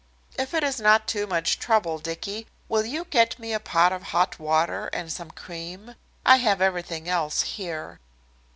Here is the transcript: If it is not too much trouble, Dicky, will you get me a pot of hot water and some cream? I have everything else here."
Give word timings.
If 0.35 0.55
it 0.55 0.63
is 0.63 0.79
not 0.81 1.05
too 1.07 1.27
much 1.27 1.59
trouble, 1.59 1.99
Dicky, 1.99 2.47
will 2.67 2.83
you 2.83 3.05
get 3.05 3.37
me 3.37 3.53
a 3.53 3.59
pot 3.59 3.93
of 3.93 4.01
hot 4.01 4.39
water 4.39 4.87
and 4.87 5.13
some 5.13 5.29
cream? 5.29 5.93
I 6.25 6.37
have 6.37 6.59
everything 6.59 7.07
else 7.07 7.43
here." 7.43 7.99